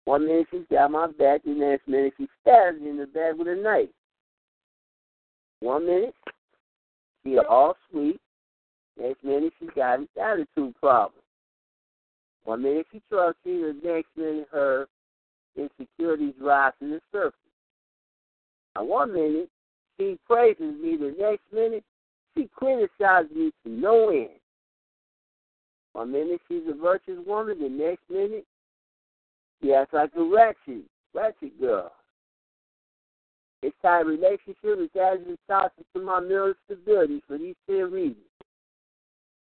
[0.06, 3.38] One minute she's got my back, the next minute she stabs me in the back
[3.38, 3.90] with a knife.
[5.60, 6.14] One minute
[7.24, 8.20] she all sweet,
[9.00, 11.22] next minute she got an attitude problem.
[12.48, 14.88] One minute she trusts me, the next minute her
[15.58, 17.38] insecurities rise to the surface.
[18.74, 19.50] Now one minute
[20.00, 21.84] she praises me, the next minute
[22.38, 24.40] she criticizes me to no end.
[25.92, 28.46] One minute she's a virtuous woman, the next minute
[29.62, 31.92] she acts like a ratchet, ratchet girl.
[33.82, 38.16] Kind of relationship is as toxic to my mental stability for these 10 reasons.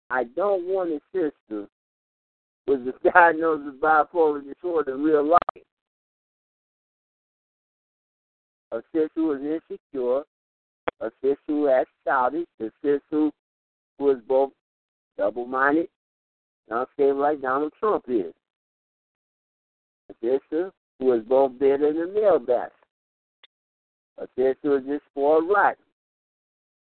[0.10, 1.68] I don't want a sister
[2.68, 5.64] with diagnosed of bipolar disorder in real life.
[8.72, 10.24] A sister was insecure,
[11.02, 13.30] a sister who acts childish, a sister
[14.00, 14.52] was both
[15.18, 15.88] double minded
[16.70, 18.34] unstable like Donald Trump is.
[20.10, 22.72] A sister who is both bitter and a male bastard.
[24.18, 25.84] A sister who is just spoiled rotten.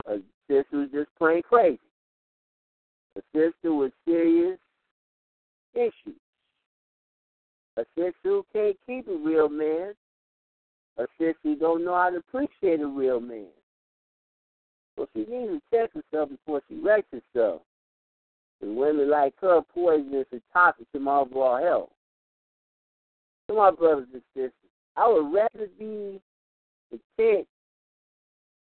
[0.08, 1.80] A sister who is just plain crazy.
[3.18, 4.58] A sister with serious
[5.74, 6.20] issues.
[7.78, 9.94] A sister who can't keep a real man.
[10.98, 13.48] A sister who don't know how to appreciate a real man.
[14.98, 17.62] Well, she needs to check herself before she wrecks herself.
[18.62, 21.90] And women like her poisonous and toxic to my overall health.
[23.48, 24.52] To my brothers and sisters,
[24.98, 26.20] I would rather be
[26.90, 27.48] content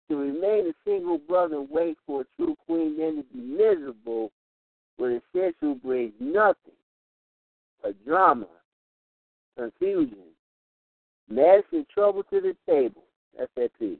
[0.10, 4.32] to remain a single brother and wait for a true queen than to be miserable
[4.98, 6.79] with a sis who brings nothing
[7.82, 8.48] but drama,
[9.58, 10.18] confusion,
[11.30, 13.04] mess, and trouble to the table.
[13.38, 14.00] That's that piece.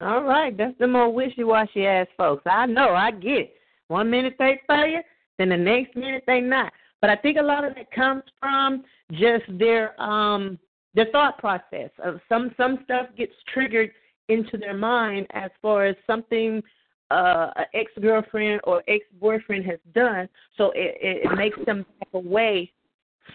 [0.00, 2.42] All right, that's the more wishy-washy ass folks.
[2.46, 3.54] I know, I get it.
[3.88, 5.00] One minute they for you,
[5.38, 6.72] then the next minute they not.
[7.00, 10.58] But I think a lot of that comes from just their um
[10.94, 11.90] their thought process.
[12.02, 13.90] Of some some stuff gets triggered
[14.28, 16.62] into their mind as far as something
[17.10, 21.84] uh, an ex girlfriend or ex boyfriend has done, so it, it, it makes them
[22.00, 22.72] back away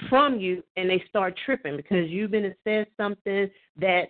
[0.09, 4.09] from you, and they start tripping because you've been and said something that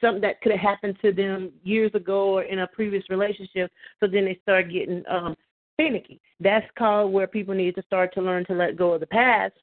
[0.00, 3.70] something that could have happened to them years ago or in a previous relationship.
[4.00, 5.34] So then they start getting um,
[5.76, 6.20] finicky.
[6.40, 9.54] That's called where people need to start to learn to let go of the past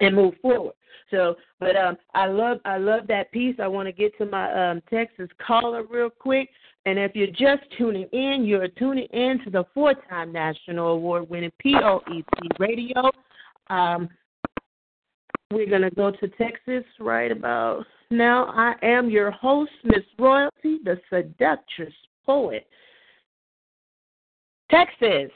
[0.00, 0.74] and move forward.
[1.10, 3.56] So, but um, I love I love that piece.
[3.62, 6.48] I want to get to my um, Texas caller real quick.
[6.86, 12.24] And if you're just tuning in, you're tuning in to the four-time national award-winning POET
[12.58, 13.10] Radio.
[13.68, 14.08] Um,
[15.50, 18.46] we're gonna go to Texas right about now.
[18.46, 21.94] I am your host, Miss Royalty, the seductress
[22.26, 22.66] poet.
[24.70, 25.30] Texas,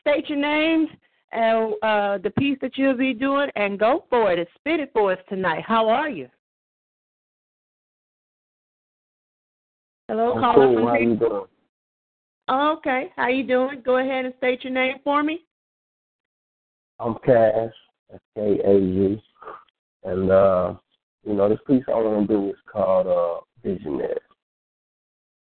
[0.00, 0.88] state your name
[1.30, 4.90] and uh, the piece that you'll be doing, and go for it and spit it
[4.92, 5.62] for us tonight.
[5.66, 6.28] How are you?
[10.08, 10.74] Hello, I'm caller cool.
[10.76, 11.44] from How you doing?
[12.48, 13.82] Oh, okay, how you doing?
[13.84, 15.44] Go ahead and state your name for me.
[16.98, 17.70] I'm Kaz,
[18.34, 19.22] K A Z,
[20.04, 20.74] and uh,
[21.24, 24.16] you know this piece I want to do is called uh, Visionary.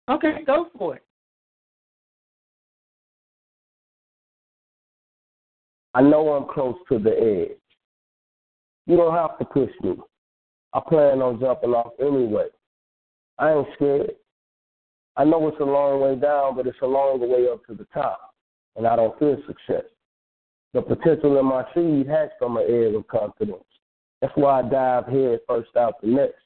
[0.09, 1.05] Okay, go for it.
[5.95, 7.59] I know I'm close to the edge.
[8.87, 9.97] You don't have to push me.
[10.73, 12.47] I plan on jumping off anyway.
[13.39, 14.13] I ain't scared.
[15.17, 17.87] I know it's a long way down, but it's a longer way up to the
[17.93, 18.35] top,
[18.77, 19.85] and I don't fear success.
[20.73, 23.65] The potential in my seed hatched from an egg of confidence.
[24.23, 26.41] That's why I dive head first out the next,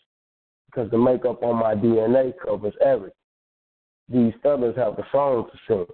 [0.66, 3.12] because the makeup on my DNA covers everything.
[4.08, 5.86] These feathers have a song to sing.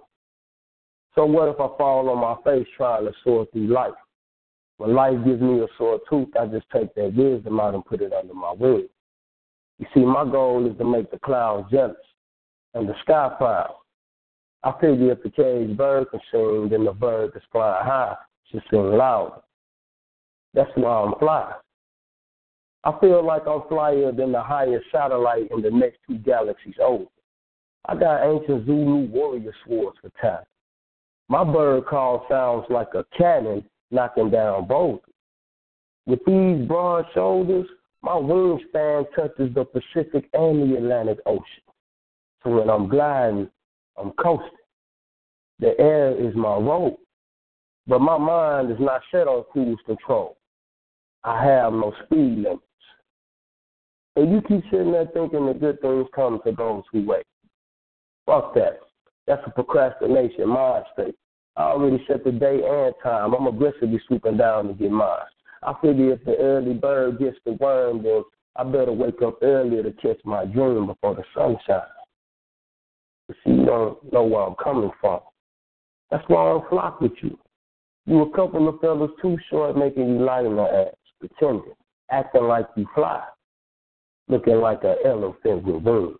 [1.13, 3.93] So what if I fall on my face trying to soar through life?
[4.77, 8.01] When life gives me a sore tooth, I just take that wisdom out and put
[8.01, 8.87] it under my wing.
[9.77, 11.97] You see, my goal is to make the clouds jealous
[12.73, 13.75] and the sky proud.
[14.63, 18.15] I figure if the caged bird can sing, then the bird that's flying high
[18.49, 19.41] should sing louder.
[20.53, 21.53] That's why I'm fly.
[22.85, 27.05] I feel like I'm flyer than the highest satellite in the next two galaxies over.
[27.85, 30.45] I got ancient Zulu warrior swords for time.
[31.29, 35.01] My bird call sounds like a cannon knocking down boulders.
[36.05, 37.67] With these broad shoulders,
[38.01, 41.62] my wingspan touches the Pacific and the Atlantic Ocean.
[42.43, 43.49] So when I'm gliding,
[43.97, 44.49] I'm coasting.
[45.59, 46.97] The air is my road,
[47.87, 50.37] but my mind is not set on cruise control.
[51.23, 52.63] I have no speed limits.
[54.15, 57.25] And you keep sitting there thinking that good things come to those who wait.
[58.25, 58.79] Fuck that.
[59.25, 61.15] That's a procrastination mind state.
[61.55, 63.33] I already set the day and time.
[63.33, 65.19] I'm aggressively swooping down to get mine.
[65.61, 68.23] I figure if the early bird gets the worm, then
[68.55, 71.83] I better wake up earlier to catch my dream before the sun shines.
[73.27, 75.21] But see, you don't know where I'm coming from.
[76.11, 77.37] That's why I don't flock with you.
[78.05, 81.73] You a couple of fellas too short making you light in the ass, pretending,
[82.11, 83.23] acting like you fly,
[84.27, 86.17] looking like an elephant with wings.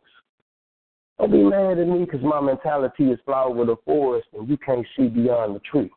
[1.20, 4.58] Don't be mad at me because my mentality is fly over the forest and you
[4.58, 5.92] can't see beyond the tree.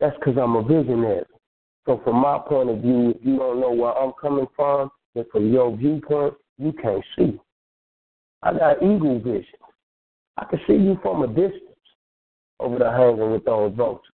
[0.00, 1.24] That's because I'm a visionary.
[1.86, 5.24] So from my point of view, if you don't know where I'm coming from, then
[5.32, 7.40] from your viewpoint, you can't see.
[8.42, 9.44] I got eagle vision.
[10.38, 11.62] I can see you from a distance
[12.60, 14.04] over there hanging with those vultures.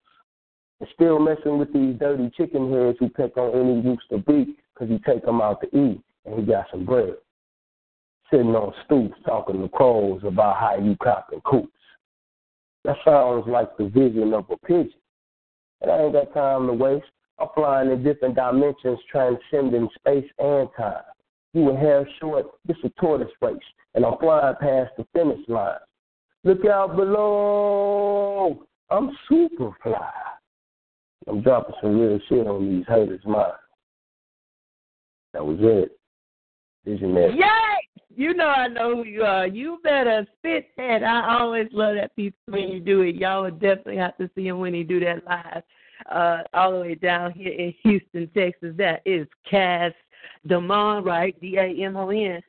[0.81, 4.91] And still messing with these dirty chicken heads who pick on any rooster beak because
[4.91, 7.15] you take them out to eat and he got some bread
[8.31, 11.71] sitting on stoops talking to crows about how you copping coops.
[12.85, 14.93] That sounds like the vision of a pigeon.
[15.81, 17.05] And I ain't got time to waste.
[17.39, 21.03] I'm flying in different dimensions, transcending space and time.
[21.53, 23.57] You a hair short, this a tortoise race,
[23.95, 25.79] and I'm flying past the finish line.
[26.45, 28.67] Look out below.
[28.91, 30.11] I'm super fly.
[31.27, 33.57] I'm dropping some real shit on these haters' minds.
[35.33, 35.99] That was it.
[36.85, 37.39] Visionary.
[37.39, 38.05] Yay!
[38.17, 39.47] You know I know who you are.
[39.47, 41.03] You better spit that.
[41.03, 43.17] I always love that piece when you do it.
[43.17, 45.63] Y'all would definitely have to see him when he do that live.
[46.13, 48.75] Uh, all the way down here in Houston, Texas.
[48.77, 49.95] That is Kaz
[50.47, 51.35] Damon, right?
[51.41, 52.43] D A M O N.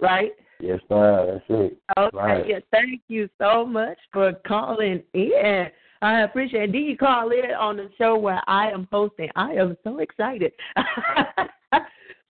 [0.00, 0.32] Right?
[0.60, 1.26] Yes, ma'am.
[1.26, 1.78] That's it.
[1.98, 2.16] Okay.
[2.16, 2.48] Right.
[2.48, 5.66] Yeah, thank you so much for calling in.
[6.02, 6.72] I appreciate it.
[6.72, 9.30] Do you call in on the show where I am hosting?
[9.36, 10.52] I am so excited.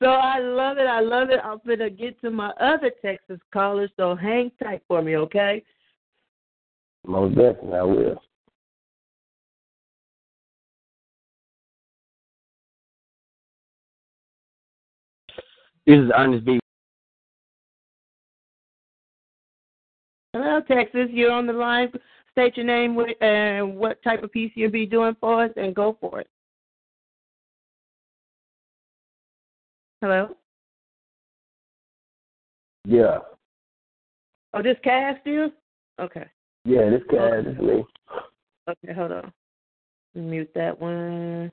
[0.00, 0.86] So I love it.
[0.86, 1.40] I love it.
[1.42, 5.62] I'm going to get to my other Texas callers, so hang tight for me, okay?
[7.06, 8.22] Most definitely, I will.
[15.86, 16.60] This is Ernest B.
[20.36, 21.08] Hello, Texas.
[21.12, 21.90] You're on the line.
[22.32, 25.74] State your name and uh, what type of piece you'll be doing for us, and
[25.74, 26.28] go for it.
[30.02, 30.36] Hello?
[32.84, 33.20] Yeah.
[34.52, 35.50] Oh, this Kaz you?
[35.98, 36.26] Okay.
[36.66, 37.82] Yeah, this Kaz is me.
[38.68, 39.32] Okay, hold on.
[40.14, 41.50] Mute that one.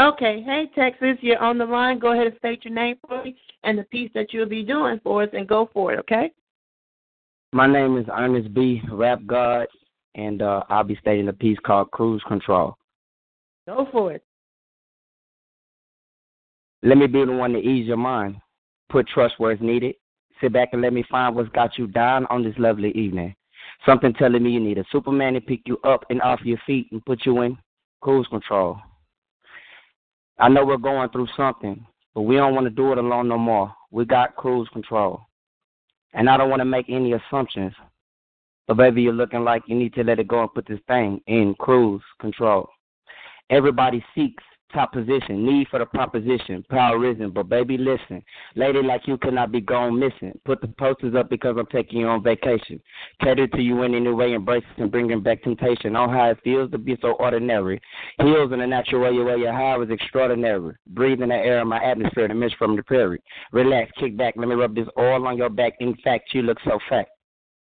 [0.00, 2.00] Okay, hey Texas, you're on the line.
[2.00, 5.00] Go ahead and state your name for me and the piece that you'll be doing
[5.04, 6.00] for us, and go for it.
[6.00, 6.32] Okay.
[7.52, 8.82] My name is Ernest B.
[8.90, 9.68] Rap God,
[10.16, 12.76] and uh, I'll be stating a piece called Cruise Control.
[13.68, 14.24] Go for it.
[16.82, 18.36] Let me be the one to ease your mind.
[18.90, 19.94] Put trust where it's needed.
[20.40, 23.34] Sit back and let me find what's got you down on this lovely evening.
[23.86, 26.88] Something telling me you need a Superman to pick you up and off your feet
[26.90, 27.56] and put you in
[28.02, 28.76] cruise control.
[30.38, 33.38] I know we're going through something, but we don't want to do it alone no
[33.38, 33.72] more.
[33.90, 35.20] We got cruise control.
[36.12, 37.72] And I don't want to make any assumptions.
[38.66, 41.20] But baby, you're looking like you need to let it go and put this thing
[41.26, 42.68] in cruise control.
[43.50, 44.42] Everybody seeks
[44.74, 47.30] top position, need for the proposition, power risen.
[47.30, 48.22] But baby, listen,
[48.56, 50.38] lady like you cannot be gone missing.
[50.44, 52.80] Put the posters up because I'm taking you on vacation.
[53.22, 55.96] Cater to you in any way, embrace and bringing back temptation.
[55.96, 57.80] On how it feels to be so ordinary.
[58.18, 60.74] Heals in a natural way, your your high was extraordinary.
[60.88, 63.22] Breathe in the air of my atmosphere, the mist from the prairie.
[63.52, 65.74] Relax, kick back, let me rub this oil on your back.
[65.80, 67.06] In fact, you look so fat.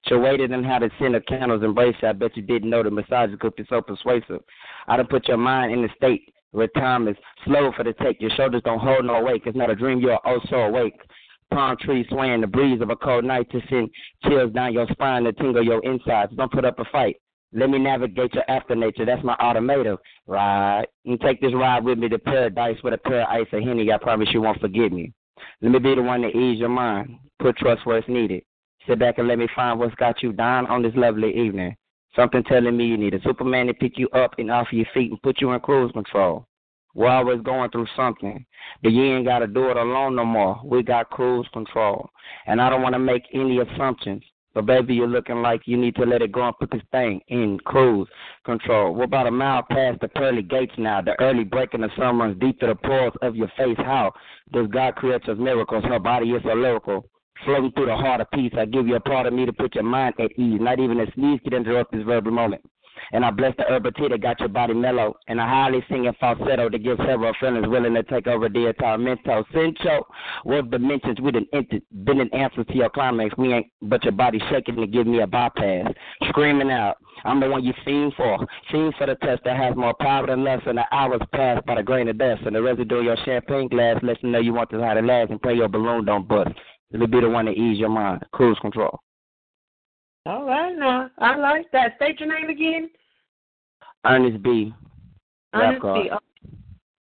[0.06, 1.94] She waited and had a scent of candles embrace.
[2.02, 4.40] I bet you didn't know the massages could be so persuasive.
[4.88, 8.20] I done put your mind in the state where time is slow for the take.
[8.20, 9.42] Your shoulders don't hold no weight.
[9.44, 10.98] It's not a dream, you're also awake.
[11.53, 13.90] Palm trees swaying, the breeze of a cold night to send
[14.24, 16.32] chills down your spine to tingle your insides.
[16.36, 17.16] Don't put up a fight.
[17.55, 19.05] Let me navigate your after nature.
[19.05, 19.98] That's my automatum.
[20.26, 20.86] Right.
[21.05, 23.92] And take this ride with me to paradise with a pair of ice and Henny.
[23.92, 25.12] I promise you won't forget me.
[25.61, 27.16] Let me be the one to ease your mind.
[27.40, 28.42] Put trust where it's needed.
[28.88, 31.76] Sit back and let me find what's got you down on this lovely evening.
[32.14, 35.10] Something telling me you need a Superman to pick you up and off your feet
[35.10, 36.46] and put you in cruise control.
[36.94, 38.44] We're always going through something.
[38.82, 40.60] But you ain't got to do it alone no more.
[40.62, 42.10] We got cruise control.
[42.46, 44.22] And I don't want to make any assumptions.
[44.54, 47.22] But baby, you're looking like you need to let it go and put this thing
[47.28, 48.08] in cruise
[48.44, 48.94] control.
[48.94, 51.00] We're about a mile past the pearly gates now.
[51.00, 53.78] The early break in the sun runs deep to the pores of your face.
[53.78, 54.12] How
[54.52, 55.84] does God create such miracles?
[55.84, 57.08] Her body is a lyrical.
[57.45, 59.74] Floating through the heart of peace, I give you a part of me to put
[59.74, 60.61] your mind at ease.
[60.61, 62.62] Not even a sneeze can interrupt this verbal moment.
[63.11, 65.16] And I bless the herb tea that got your body mellow.
[65.26, 68.68] And I highly sing in falsetto to give several feelings willing to take over the
[68.68, 69.45] entire mental.
[69.53, 70.05] Cincho,
[70.45, 73.34] what dimensions we done entered, been an answer to your climax.
[73.36, 75.93] We ain't, but your body shaking to give me a bypass.
[76.28, 78.47] Screaming out, I'm the one you fiend for.
[78.70, 81.74] Fiend for the test that has more power than less than the hours passed by
[81.74, 82.43] the grain of dust.
[82.47, 85.03] And the residue of your champagne glass lets you know you want this how to
[85.03, 86.51] last and pray your balloon don't bust.
[86.93, 88.24] It'll be the one to ease your mind.
[88.32, 89.01] Cruise control.
[90.26, 91.97] Oh, All right, now I like that.
[91.97, 92.90] State your name again.
[94.05, 94.72] Ernest B.
[95.55, 96.11] Ernest B.
[96.12, 96.18] Oh,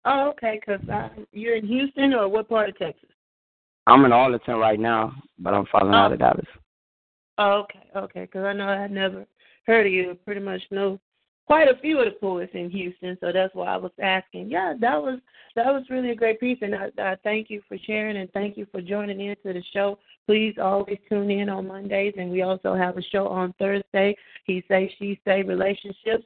[0.05, 0.59] oh okay.
[0.59, 0.81] Because
[1.31, 3.09] you're in Houston or what part of Texas?
[3.87, 5.97] I'm in Arlington right now, but I'm falling oh.
[5.97, 6.45] out of Dallas.
[7.37, 8.21] Oh, okay, okay.
[8.21, 9.25] Because I know I never
[9.65, 10.17] heard of you.
[10.25, 10.99] Pretty much know
[11.47, 14.49] quite a few of the poets in Houston, so that's why I was asking.
[14.49, 15.19] Yeah, that was
[15.55, 18.57] that was really a great piece, and I, I thank you for sharing and thank
[18.57, 19.99] you for joining into the show.
[20.27, 24.15] Please always tune in on Mondays, and we also have a show on Thursday.
[24.45, 26.25] He say, she say, relationships,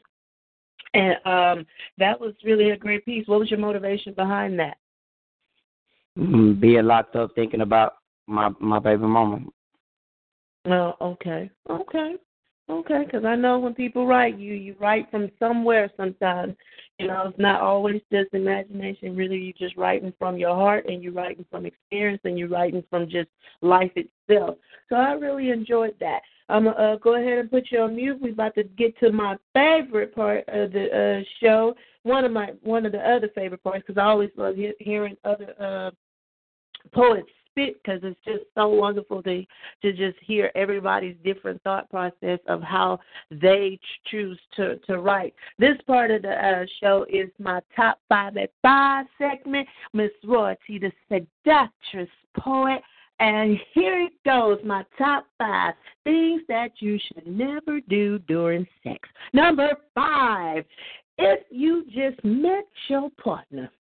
[0.94, 1.66] and um,
[1.98, 3.28] that was really a great piece.
[3.28, 4.78] What was your motivation behind that?
[6.18, 7.96] Mm, being locked up, thinking about
[8.28, 9.40] my my baby mama.
[10.66, 12.16] Oh, okay, okay.
[12.68, 16.56] Okay, because I know when people write, you you write from somewhere sometimes.
[16.98, 19.16] You know, it's not always just imagination.
[19.16, 22.84] Really, you're just writing from your heart, and you're writing from experience, and you're writing
[22.90, 23.30] from just
[23.62, 24.58] life itself.
[24.90, 26.22] So I really enjoyed that.
[26.50, 28.20] I'm gonna uh, go ahead and put you on mute.
[28.20, 31.76] We're about to get to my favorite part of the uh, show.
[32.02, 35.18] One of my one of the other favorite parts, because I always love he- hearing
[35.24, 35.92] other uh,
[36.94, 39.46] poets spit because it's just so wonderful to
[39.82, 43.00] to just hear everybody's different thought process of how
[43.32, 43.80] they
[44.12, 45.34] choose to to write.
[45.58, 49.68] This part of the uh, show is my top five at five segment.
[49.94, 52.82] Miss Royalty, the seductress poet.
[53.22, 59.08] And here it goes, my top five things that you should never do during sex.
[59.32, 60.66] Number five,
[61.18, 63.72] if you just met your partner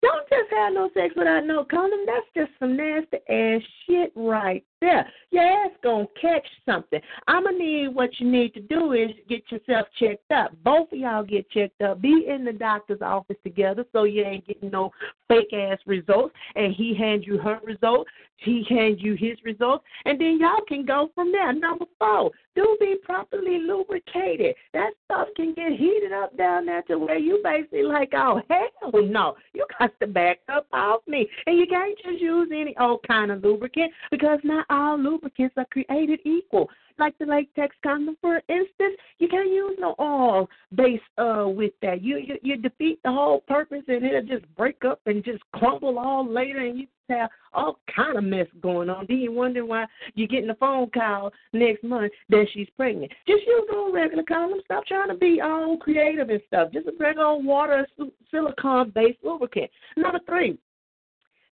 [0.00, 2.00] don't just have no sex without no condom.
[2.06, 5.08] That's just some nasty ass shit right there.
[5.30, 7.00] Your ass gonna catch something.
[7.26, 10.52] I'ma need what you need to do is get yourself checked up.
[10.62, 12.02] Both of y'all get checked up.
[12.02, 14.90] Be in the doctor's office together so you ain't getting no
[15.28, 16.34] fake ass results.
[16.54, 18.10] And he hands you her results.
[18.44, 21.52] He hands you his results, and then y'all can go from there.
[21.52, 24.56] Number four, do be properly lubricated.
[24.74, 28.90] That stuff can get heated up down there to where you basically like, oh hell
[28.92, 33.06] no, you got to back up off me, and you can't just use any old
[33.06, 36.68] kind of lubricant because not all lubricants are created equal
[36.98, 42.02] like the latex condom, for instance, you can't use no oil base uh with that.
[42.02, 45.98] You, you you defeat the whole purpose, and it'll just break up and just crumble
[45.98, 49.06] all later, and you have all kind of mess going on.
[49.08, 53.12] Then you wonder why you're getting a phone call next month that she's pregnant.
[53.26, 54.60] Just use a regular condom.
[54.64, 56.72] Stop trying to be all creative and stuff.
[56.72, 57.86] Just a regular water
[58.30, 59.70] silicone based lubricant.
[59.96, 60.58] Number three,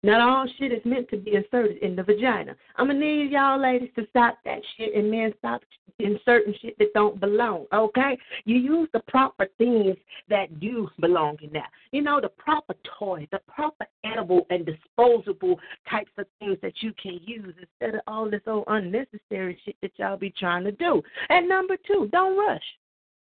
[0.03, 2.57] not all shit is meant to be inserted in the vagina.
[2.77, 5.63] I'm gonna need y'all ladies to stop that shit and men stop
[5.99, 7.67] inserting shit that don't belong.
[7.73, 8.19] Okay?
[8.45, 9.97] You use the proper things
[10.29, 11.71] that do belong in that.
[11.93, 16.93] You know, the proper toys, the proper edible and disposable types of things that you
[17.01, 21.03] can use instead of all this old unnecessary shit that y'all be trying to do.
[21.29, 22.63] And number two, don't rush.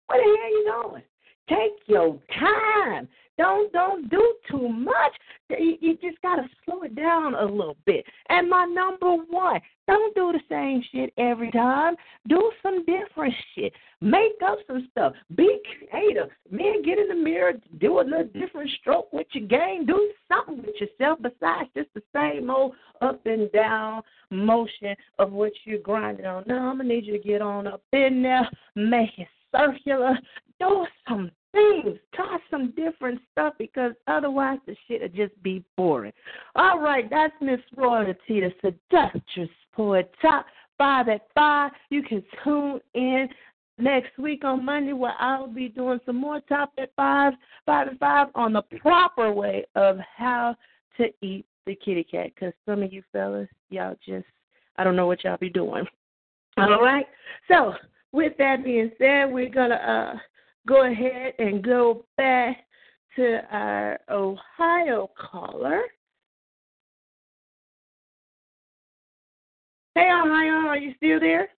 [0.08, 1.04] Where the hell are you going?
[1.50, 3.08] Take your time.
[3.38, 5.14] Don't don't do too much.
[5.50, 8.06] You, you just gotta slow it down a little bit.
[8.30, 11.96] And my number one, don't do the same shit every time.
[12.28, 13.74] Do some different shit.
[14.02, 15.14] Make up some stuff.
[15.36, 15.60] Be
[15.90, 16.30] creative.
[16.52, 19.86] Man, get in the mirror, do a little different stroke with your game.
[19.86, 25.52] Do something with yourself besides just the same old up and down motion of what
[25.66, 26.44] you're grinding on.
[26.48, 30.18] Now I'm gonna need you to get on up in there, make it circular,
[30.60, 36.12] do some things, try some different stuff because otherwise the shit'll just be boring.
[36.56, 40.14] All right, that's Miss Royalty, the seductress poet.
[40.22, 40.46] Top
[40.78, 41.72] five at five.
[41.90, 43.30] You can tune in
[43.78, 47.34] next week on Monday where I'll be doing some more top at five,
[47.66, 50.56] five at five on the proper way of how
[50.98, 52.32] to eat the kitty cat.
[52.34, 54.26] Because some of you fellas, y'all just,
[54.78, 55.86] I don't know what y'all be doing.
[56.58, 57.06] All right.
[57.48, 57.74] So
[58.12, 60.18] with that being said, we're gonna uh,
[60.68, 62.66] go ahead and go back
[63.16, 65.84] to our Ohio caller.
[69.96, 71.50] Hey, Ohio, are you still there?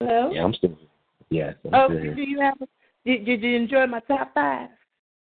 [0.00, 0.30] Hello.
[0.32, 0.78] Yeah, I'm still.
[1.30, 1.54] Yes.
[1.72, 2.14] Oh, still here.
[2.14, 2.54] do you have?
[3.04, 4.68] Did, did you enjoy my top five?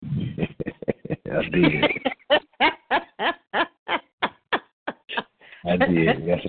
[0.05, 1.85] I did.
[5.65, 6.25] I did.
[6.25, 6.47] Yes,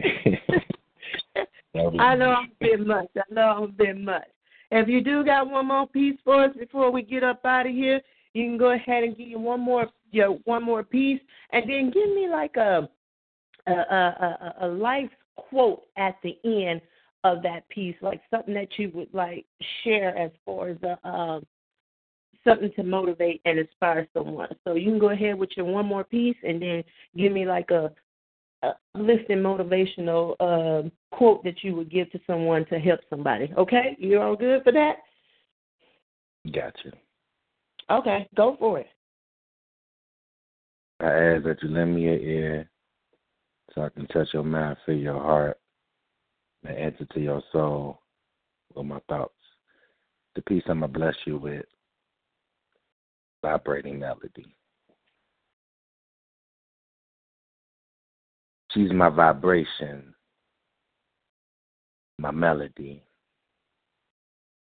[1.78, 2.00] I did.
[2.00, 3.08] That was- know I'm a bit much.
[3.16, 4.28] I know I'm a bit much.
[4.70, 7.72] If you do got one more piece for us before we get up out of
[7.72, 8.00] here,
[8.34, 11.20] you can go ahead and give you one more, you know, one more piece,
[11.50, 12.88] and then give me like a
[13.66, 16.80] a, a, a, a life quote at the end
[17.24, 19.44] of that piece, like something that you would like
[19.82, 21.46] share as far as a, um,
[22.44, 24.48] something to motivate and inspire someone.
[24.64, 26.84] So you can go ahead with your one more piece, and then
[27.16, 27.92] give me like a
[28.62, 33.52] a lifting motivational uh, quote that you would give to someone to help somebody.
[33.56, 34.96] Okay, you're all good for that?
[36.52, 36.92] Gotcha.
[37.90, 38.88] Okay, go for it.
[41.00, 42.70] I ask that you lend me your ear
[43.72, 45.58] so I can touch your mind, feel your heart,
[46.64, 48.00] and enter to your soul
[48.74, 49.32] with my thoughts.
[50.34, 51.64] The peace I'm going to bless you with,
[53.42, 54.54] vibrating melody.
[58.78, 60.14] She's my vibration,
[62.20, 63.02] my melody,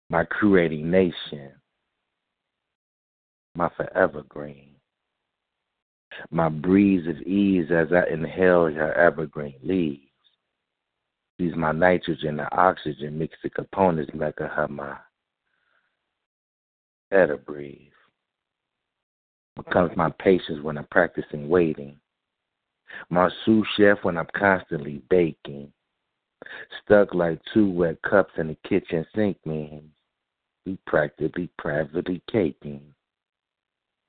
[0.09, 1.53] my creating nation,
[3.55, 4.73] my forever green
[6.31, 10.01] my breeze of ease as I inhale her evergreen leaves.
[11.39, 14.97] She's my nitrogen and oxygen the components make her my
[17.09, 17.79] better breathe.
[19.55, 21.95] Becomes my patience when I'm practicing waiting.
[23.09, 25.71] My sous chef when I'm constantly baking.
[26.83, 29.89] Stuck like two wet cups in the kitchen sink man.
[30.65, 32.81] we practically privately caking.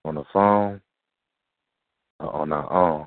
[0.05, 0.81] On the phone,
[2.21, 3.07] or on our own,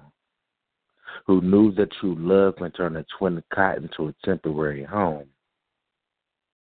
[1.25, 5.27] who knew that true love can turn a twin cot into a temporary home.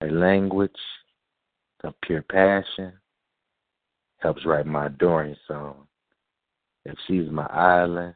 [0.01, 0.71] A language
[1.83, 2.93] of pure passion
[4.19, 5.87] helps write my adoring song.
[6.85, 8.15] If she's my island,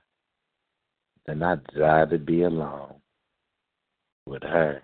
[1.32, 2.96] then I desire to be alone
[4.26, 4.82] with her.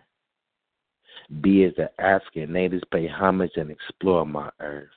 [1.41, 4.89] Be as the African natives pay homage and explore my earth.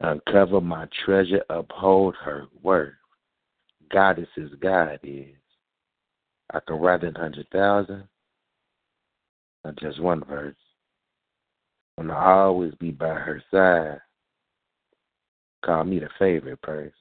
[0.00, 2.94] Uncover my treasure, uphold her worth
[3.92, 5.36] goddess is God is.
[6.52, 8.04] I can write it hundred thousand,
[9.64, 10.56] not just one verse.
[11.98, 14.00] And I'll always be by her side.
[15.64, 16.92] Call me the favorite purse.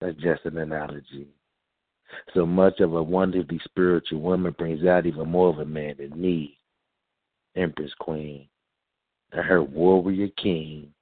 [0.00, 1.33] That's just an analogy.
[2.34, 6.20] So much of a wonderfully spiritual woman brings out even more of a man than
[6.20, 6.58] me,
[7.56, 8.48] Empress Queen,
[9.32, 10.92] and her warrior king.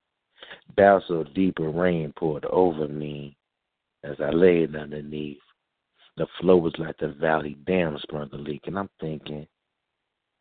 [0.76, 3.36] Bow so deep a rain poured over me
[4.04, 5.38] as I laid underneath.
[6.16, 9.46] The flow was like the valley dam sprung a leak, and I'm thinking,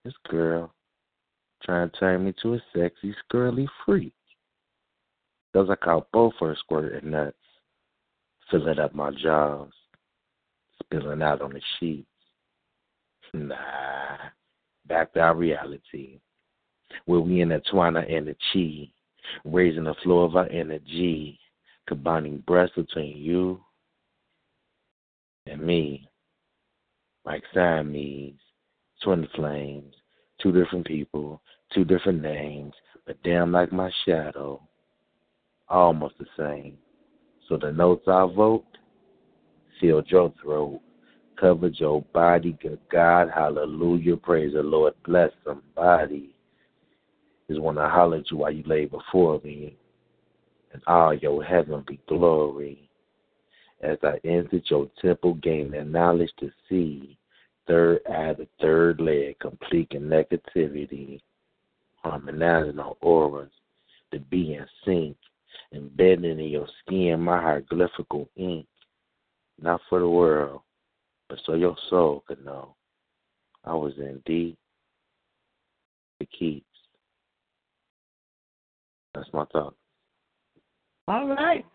[0.03, 0.73] this girl
[1.63, 4.13] trying to turn me to a sexy, squirrely freak.
[5.53, 7.37] Those I caught both her squirting nuts,
[8.49, 9.71] filling up my jaws,
[10.91, 12.07] spilling out on the sheets.
[13.33, 13.55] Nah,
[14.87, 16.19] back to our reality,
[17.05, 18.93] where we intertwine our energy,
[19.45, 21.39] raising the flow of our energy
[21.87, 23.59] combining breaths between you
[25.47, 26.07] and me,
[27.25, 28.33] like Siamese,
[29.03, 29.93] twin flames,
[30.41, 31.41] two different people,
[31.73, 32.73] two different names,
[33.05, 34.61] but damn like my shadow,
[35.69, 36.77] almost the same.
[37.47, 38.65] So the notes I vote
[39.87, 40.81] your throat,
[41.39, 42.57] covered your body.
[42.61, 46.35] Good God, hallelujah, praise the Lord, bless somebody.
[47.49, 49.75] Is when I holler you while you lay before me
[50.73, 52.89] and all your heavenly glory.
[53.81, 57.17] As I entered your temple, gain the knowledge to see,
[57.67, 61.19] third eye, the third leg, complete connectivity,
[61.95, 63.49] harmonizing our auras,
[64.11, 65.17] to be in sync,
[65.73, 68.65] embedded in your skin my hieroglyphical ink,
[69.59, 70.61] not for the world,
[71.29, 72.75] but so your soul could know
[73.63, 74.57] I was in deep
[76.21, 76.65] the keeps.
[79.13, 79.75] That's my thought.
[81.07, 81.65] All right.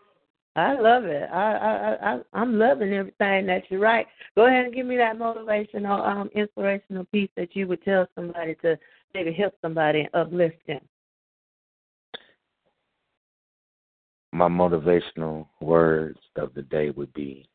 [0.54, 1.28] I love it.
[1.30, 4.06] I I I I'm loving everything that you write.
[4.36, 8.54] Go ahead and give me that motivational, um, inspirational piece that you would tell somebody
[8.62, 8.78] to
[9.12, 10.80] maybe help somebody and uplift them.
[14.32, 17.46] My motivational words of the day would be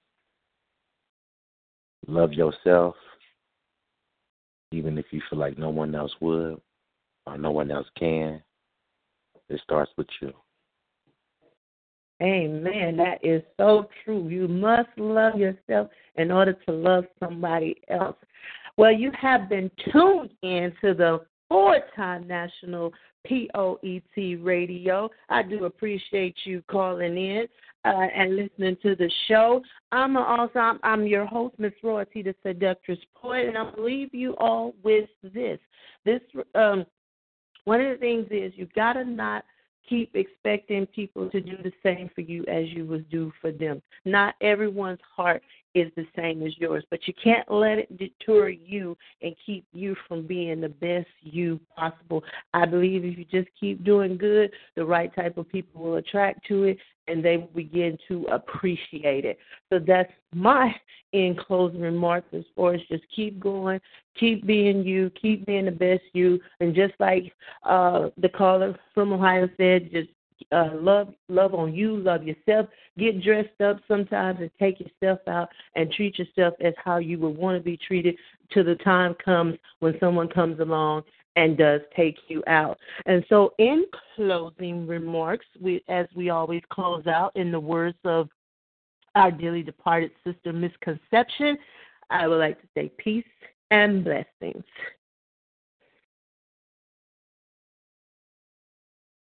[2.07, 2.95] love yourself,
[4.71, 6.59] even if you feel like no one else would
[7.25, 8.41] or no one else can.
[9.49, 10.33] It starts with you.
[12.21, 12.97] Amen.
[12.97, 14.27] That is so true.
[14.29, 18.15] You must love yourself in order to love somebody else.
[18.77, 21.21] Well, you have been tuned in to the
[21.51, 22.93] four time national
[23.27, 25.09] POET radio.
[25.27, 27.45] I do appreciate you calling in
[27.83, 29.61] uh, and listening to the show.
[29.91, 34.35] I'm also I'm, I'm your host, Miss Royalty, the seductress poet, and I'll leave you
[34.37, 35.59] all with this.
[36.05, 36.21] This
[36.55, 36.85] um,
[37.65, 39.43] one of the things is you gotta not
[39.89, 43.81] keep expecting people to do the same for you as you would do for them.
[44.05, 45.43] Not everyone's heart
[45.73, 49.95] is the same as yours, but you can't let it deter you and keep you
[50.07, 52.23] from being the best you possible.
[52.53, 56.45] I believe if you just keep doing good, the right type of people will attract
[56.47, 59.37] to it and they will begin to appreciate it.
[59.71, 60.73] So that's my
[61.13, 63.81] in closing remarks as far as just keep going,
[64.17, 69.11] keep being you, keep being the best you, and just like uh the caller from
[69.11, 70.09] Ohio said, just
[70.51, 72.67] uh, love love on you, love yourself.
[72.97, 77.37] Get dressed up sometimes and take yourself out and treat yourself as how you would
[77.37, 78.15] want to be treated
[78.53, 81.03] till the time comes when someone comes along
[81.35, 82.77] and does take you out.
[83.05, 83.85] And so, in
[84.15, 88.29] closing remarks, we as we always close out in the words of
[89.15, 91.57] our dearly departed sister Misconception,
[92.09, 93.25] I would like to say peace
[93.71, 94.63] and blessings.